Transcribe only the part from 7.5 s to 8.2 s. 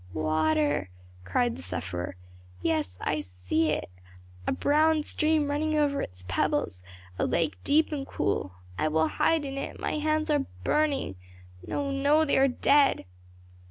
deep and